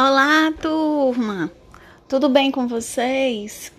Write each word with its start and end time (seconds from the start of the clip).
Olá, 0.00 0.52
turma! 0.52 1.50
Tudo 2.06 2.28
bem 2.28 2.52
com 2.52 2.68
vocês? 2.68 3.72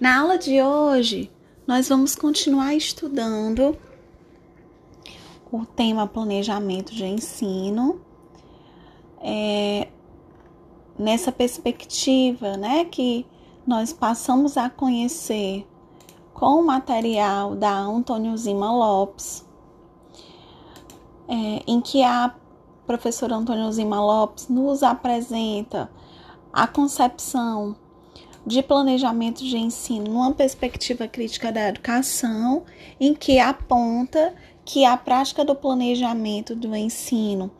Na 0.00 0.18
aula 0.18 0.36
de 0.36 0.60
hoje, 0.60 1.30
nós 1.64 1.88
vamos 1.88 2.16
continuar 2.16 2.74
estudando 2.74 3.78
o 5.52 5.64
tema 5.64 6.08
planejamento 6.08 6.92
de 6.92 7.04
ensino. 7.04 8.00
É, 9.20 9.86
nessa 10.98 11.30
perspectiva, 11.30 12.56
né, 12.56 12.84
que 12.84 13.24
nós 13.64 13.92
passamos 13.92 14.56
a 14.56 14.68
conhecer 14.68 15.64
com 16.32 16.60
o 16.60 16.66
material 16.66 17.54
da 17.54 17.78
Antônio 17.78 18.36
Zima 18.36 18.72
Lopes, 18.72 19.46
é, 21.28 21.62
em 21.64 21.80
que 21.80 22.02
a 22.02 22.34
professora 22.86 23.34
Antônio 23.34 23.70
Zima 23.72 24.00
Lopes 24.00 24.48
nos 24.48 24.82
apresenta 24.82 25.90
a 26.52 26.66
concepção 26.66 27.76
de 28.46 28.62
planejamento 28.62 29.42
de 29.42 29.56
ensino 29.56 30.12
numa 30.12 30.32
perspectiva 30.32 31.08
crítica 31.08 31.50
da 31.50 31.68
educação, 31.68 32.64
em 33.00 33.14
que 33.14 33.38
aponta 33.38 34.34
que 34.64 34.84
a 34.84 34.96
prática 34.96 35.44
do 35.44 35.54
planejamento 35.54 36.54
do 36.54 36.74
ensino 36.76 37.50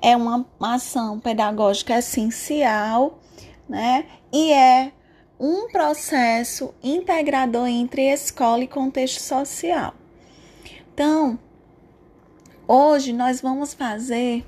é 0.00 0.16
uma 0.16 0.46
ação 0.60 1.18
pedagógica 1.18 1.98
essencial, 1.98 3.18
né? 3.68 4.06
E 4.32 4.52
é 4.52 4.92
um 5.38 5.68
processo 5.68 6.74
integrador 6.82 7.66
entre 7.66 8.02
escola 8.02 8.62
e 8.62 8.68
contexto 8.68 9.20
social. 9.20 9.94
Então, 10.92 11.38
hoje 12.68 13.12
nós 13.12 13.40
vamos 13.40 13.74
fazer 13.74 14.44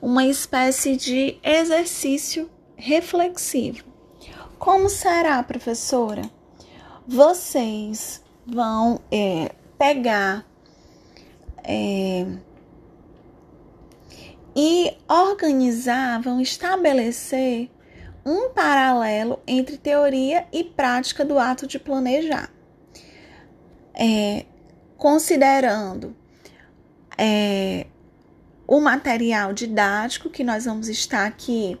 uma 0.00 0.24
espécie 0.26 0.96
de 0.96 1.38
exercício 1.42 2.50
reflexivo. 2.76 3.84
Como 4.58 4.88
será, 4.88 5.42
professora? 5.42 6.22
Vocês 7.06 8.22
vão 8.46 9.00
é, 9.10 9.52
pegar 9.78 10.46
é, 11.62 12.26
e 14.56 14.96
organizar, 15.08 16.20
vão 16.20 16.40
estabelecer 16.40 17.70
um 18.24 18.50
paralelo 18.50 19.40
entre 19.46 19.76
teoria 19.76 20.46
e 20.52 20.64
prática 20.64 21.24
do 21.24 21.38
ato 21.38 21.66
de 21.66 21.78
planejar, 21.78 22.50
é, 23.94 24.46
considerando 24.96 26.16
é, 27.18 27.86
o 28.66 28.80
material 28.80 29.52
didático 29.52 30.30
que 30.30 30.42
nós 30.42 30.64
vamos 30.64 30.88
estar 30.88 31.26
aqui 31.26 31.78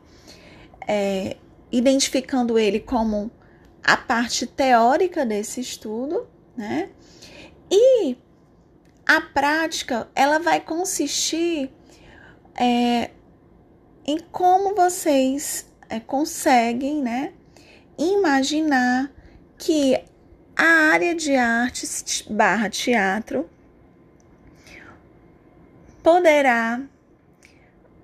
é, 0.86 1.36
identificando 1.70 2.58
ele 2.58 2.80
como 2.80 3.30
a 3.82 3.96
parte 3.96 4.46
teórica 4.46 5.24
desse 5.24 5.60
estudo, 5.60 6.26
né? 6.56 6.90
E 7.70 8.16
a 9.06 9.20
prática 9.20 10.08
ela 10.14 10.38
vai 10.38 10.60
consistir 10.60 11.70
é, 12.54 13.10
em 14.06 14.18
como 14.30 14.74
vocês 14.74 15.66
é, 15.88 15.98
conseguem, 16.00 17.02
né, 17.02 17.32
imaginar 17.98 19.10
que 19.58 20.02
a 20.56 20.90
área 20.92 21.14
de 21.14 21.34
artes 21.34 22.24
barra 22.28 22.68
teatro 22.70 23.48
poderá 26.04 26.80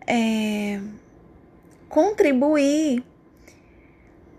é, 0.06 0.80
contribuir 1.88 3.04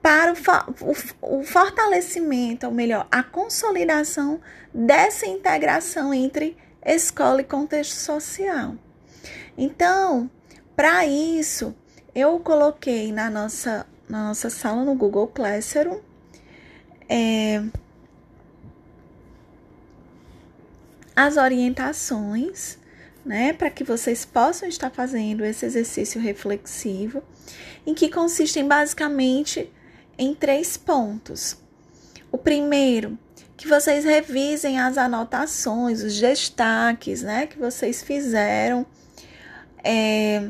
para 0.02 0.34
o, 0.34 1.40
o, 1.40 1.44
fortalecimento, 1.44 2.66
ou 2.66 2.74
melhor, 2.74 3.08
a 3.12 3.22
consolidação 3.22 4.42
dessa 4.74 5.28
integração 5.28 6.12
entre 6.12 6.58
escola 6.84 7.42
e 7.42 7.44
contexto 7.44 7.94
social. 7.94 8.76
Então, 9.56 10.30
para 10.76 11.06
isso, 11.06 11.76
eu 12.16 12.40
coloquei 12.40 13.12
na 13.12 13.30
nossa, 13.30 13.86
na 14.10 14.30
nossa 14.30 14.50
sala 14.50 14.84
no 14.84 14.96
Google 14.96 15.28
Classroom 15.28 16.00
é, 17.08 17.62
as 21.16 21.38
orientações, 21.38 22.81
né, 23.26 23.54
para 23.54 23.70
que 23.70 23.84
vocês 23.84 24.26
possam 24.26 24.68
estar 24.68 24.90
fazendo 24.90 25.46
esse 25.46 25.66
exercício 25.66 26.20
reflexivo, 26.20 27.22
em 27.86 27.94
que 27.94 28.10
consistem 28.10 28.68
basicamente 28.68 29.72
em 30.18 30.34
três 30.34 30.78
pontos. 30.78 31.58
O 32.32 32.38
primeiro, 32.38 33.18
que 33.58 33.68
vocês 33.68 34.04
revisem 34.04 34.80
as 34.80 34.98
anotações, 34.98 36.02
os 36.02 36.20
destaques, 36.20 37.22
né, 37.22 37.46
que 37.46 37.60
vocês 37.60 38.02
fizeram 38.02 38.86
é, 39.84 40.50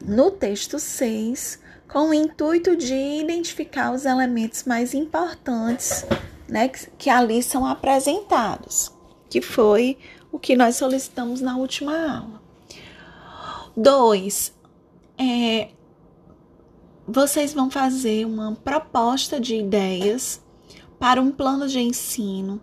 no 0.00 0.30
texto 0.30 0.78
6, 0.78 1.60
com 1.88 2.10
o 2.10 2.14
intuito 2.14 2.76
de 2.76 2.94
identificar 2.94 3.92
os 3.92 4.04
elementos 4.04 4.64
mais 4.64 4.92
importantes, 4.92 6.04
né, 6.46 6.68
que, 6.68 6.90
que 6.98 7.10
ali 7.10 7.42
são 7.42 7.64
apresentados, 7.64 8.92
que 9.30 9.40
foi 9.40 9.96
o 10.30 10.38
que 10.38 10.56
nós 10.56 10.76
solicitamos 10.76 11.40
na 11.40 11.56
última 11.56 11.92
aula. 11.92 12.42
Dois, 13.76 14.52
é, 15.16 15.68
vocês 17.06 17.54
vão 17.54 17.70
fazer 17.70 18.26
uma 18.26 18.54
proposta 18.56 19.40
de 19.40 19.56
ideias 19.56 20.42
para 20.98 21.20
um 21.20 21.30
plano 21.30 21.68
de 21.68 21.80
ensino 21.80 22.60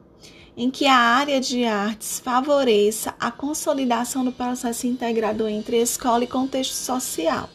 em 0.58 0.70
que 0.70 0.86
a 0.86 0.96
área 0.96 1.40
de 1.40 1.66
artes 1.66 2.20
favoreça 2.20 3.14
a 3.20 3.30
consolidação 3.30 4.24
do 4.24 4.32
processo 4.32 4.88
integrador 4.88 5.50
entre 5.50 5.78
escola 5.78 6.24
e 6.24 6.28
contexto 6.28 6.74
social. 6.74 7.50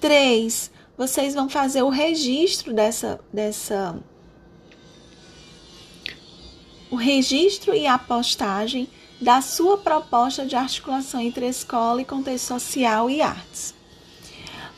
3. 0.00 0.70
Vocês 0.96 1.34
vão 1.34 1.48
fazer 1.48 1.82
o 1.82 1.88
registro 1.88 2.72
dessa, 2.72 3.20
dessa 3.32 3.98
o 6.94 6.96
registro 6.96 7.74
e 7.74 7.88
a 7.88 7.98
postagem 7.98 8.88
da 9.20 9.40
sua 9.40 9.76
proposta 9.76 10.46
de 10.46 10.54
articulação 10.54 11.20
entre 11.20 11.48
escola 11.48 12.00
e 12.00 12.04
contexto 12.04 12.46
social 12.46 13.10
e 13.10 13.20
artes. 13.20 13.74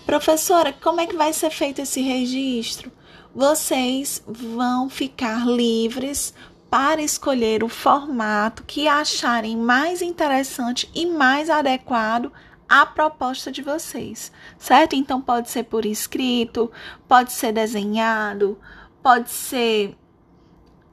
Professora, 0.07 0.73
como 0.73 0.99
é 0.99 1.07
que 1.07 1.15
vai 1.15 1.35
ser 1.35 1.51
feito 1.51 1.83
esse 1.83 2.01
registro? 2.01 2.91
Vocês 3.35 4.23
vão 4.27 4.89
ficar 4.89 5.47
livres 5.47 6.33
para 6.71 7.03
escolher 7.03 7.63
o 7.63 7.69
formato 7.69 8.65
que 8.65 8.89
acharem 8.89 9.55
mais 9.55 10.01
interessante 10.01 10.91
e 10.95 11.05
mais 11.05 11.51
adequado 11.51 12.33
à 12.67 12.87
proposta 12.87 13.53
de 13.53 13.61
vocês, 13.61 14.33
certo? 14.59 14.97
Então 14.97 15.21
pode 15.21 15.51
ser 15.51 15.65
por 15.65 15.85
escrito, 15.85 16.73
pode 17.07 17.33
ser 17.33 17.53
desenhado, 17.53 18.59
pode 19.03 19.31
ser 19.31 19.95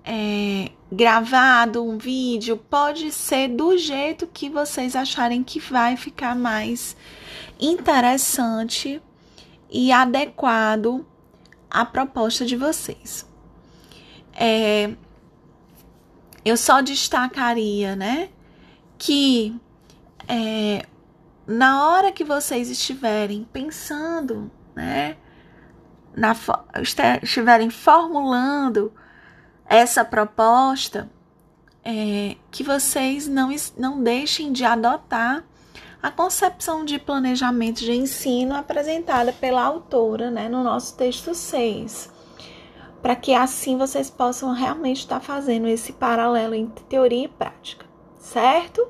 é, 0.04 0.70
gravado 0.94 1.84
um 1.84 1.98
vídeo, 1.98 2.56
pode 2.56 3.12
ser 3.12 3.48
do 3.48 3.76
jeito 3.78 4.28
que 4.28 4.48
vocês 4.48 4.96
acharem 4.96 5.44
que 5.44 5.60
vai 5.60 5.98
ficar 5.98 6.36
mais 6.36 6.96
interessante 7.60 9.02
e 9.72 9.92
adequado 9.92 11.04
à 11.68 11.84
proposta 11.84 12.46
de 12.46 12.56
vocês. 12.56 13.28
É, 14.34 14.94
eu 16.46 16.56
só 16.56 16.80
destacaria, 16.80 17.96
né, 17.96 18.30
que 18.98 19.60
é, 20.28 20.86
na 21.48 21.90
hora 21.90 22.12
que 22.12 22.24
vocês 22.24 22.70
estiverem 22.70 23.48
pensando, 23.52 24.52
né, 24.76 25.18
na, 26.16 26.36
estiverem 27.24 27.72
formulando 27.72 28.94
essa 29.76 30.06
proposta, 30.06 31.10
é, 31.84 32.36
que 32.52 32.64
vocês 32.64 33.28
não, 33.28 33.50
não 33.78 34.02
deixem 34.02 34.52
de 34.52 34.64
adotar 34.64 35.44
a 36.02 36.12
concepção 36.12 36.84
de 36.84 37.00
planejamento 37.00 37.80
de 37.80 37.92
ensino 37.94 38.56
apresentada 38.56 39.32
pela 39.34 39.64
autora 39.64 40.30
né, 40.30 40.50
no 40.50 40.64
nosso 40.64 40.96
texto 40.98 41.34
6 41.34 42.14
para 43.04 43.18
que 43.18 43.34
assim 43.34 43.78
vocês 43.78 44.10
possam 44.10 44.54
realmente 44.54 45.00
estar 45.00 45.20
fazendo 45.20 45.68
esse 45.68 45.92
paralelo 45.92 46.56
entre 46.56 46.86
teoria 46.86 47.26
e 47.26 47.28
prática, 47.28 47.86
certo? 48.18 48.88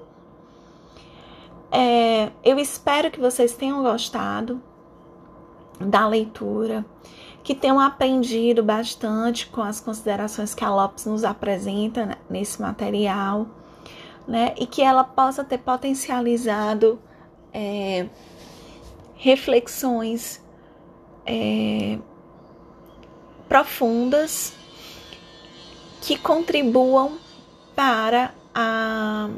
É, 1.72 2.32
eu 2.44 2.60
espero 2.60 3.10
que 3.10 3.20
vocês 3.20 3.56
tenham 3.56 3.82
gostado 3.82 4.62
da 5.80 6.08
leitura, 6.08 6.86
que 7.44 7.54
tenham 7.54 7.80
aprendido 7.80 8.64
bastante 8.64 9.48
com 9.48 9.62
as 9.62 9.82
considerações 9.82 10.56
que 10.56 10.64
a 10.64 10.74
Lopes 10.74 11.06
nos 11.06 11.26
apresenta 11.26 12.06
né, 12.06 12.18
nesse 12.30 12.62
material, 12.62 13.48
né? 14.26 14.56
E 14.58 14.66
que 14.66 14.82
ela 14.82 15.04
possa 15.04 15.44
ter 15.44 15.58
potencializado 15.58 17.00
é, 17.54 18.08
reflexões 19.16 20.42
é, 21.26 22.00
profundas 23.50 24.54
que 26.02 26.18
contribuam 26.18 27.18
para 27.76 28.34
a, 28.56 29.30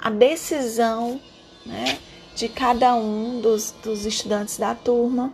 a 0.00 0.10
decisão 0.10 1.20
né, 1.66 1.98
de 2.34 2.48
cada 2.48 2.94
um 2.94 3.40
dos, 3.40 3.72
dos 3.82 4.06
estudantes 4.06 4.56
da 4.56 4.74
turma 4.74 5.32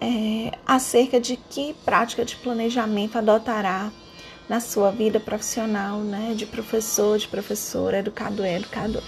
é, 0.00 0.52
acerca 0.66 1.20
de 1.20 1.36
que 1.36 1.74
prática 1.84 2.24
de 2.24 2.36
planejamento 2.36 3.18
adotará 3.18 3.90
na 4.48 4.60
sua 4.60 4.90
vida 4.90 5.18
profissional, 5.18 6.00
né, 6.00 6.34
de 6.34 6.46
professor, 6.46 7.18
de 7.18 7.26
professora, 7.26 7.98
educador 7.98 8.46
educadora. 8.46 9.04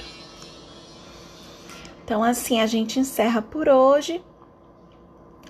Então, 2.05 2.25
assim 2.25 2.61
a 2.61 2.67
gente 2.67 2.99
encerra 2.99 3.43
por 3.43 3.69
hoje. 3.69 4.23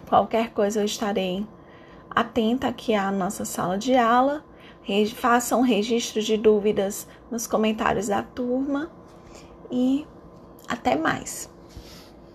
Qualquer 0.09 0.51
coisa 0.51 0.81
eu 0.81 0.85
estarei 0.85 1.47
atenta 2.11 2.69
aqui 2.69 2.95
à 2.95 3.11
nossa 3.13 3.45
sala 3.45 3.79
de 3.79 3.95
aula. 3.95 4.45
Façam 5.15 5.61
um 5.61 5.63
registro 5.63 6.23
de 6.23 6.37
dúvidas 6.37 7.07
nos 7.31 7.47
comentários 7.47 8.09
da 8.09 8.23
turma 8.23 8.91
e 9.71 10.07
até 10.67 10.97
mais. 10.97 11.51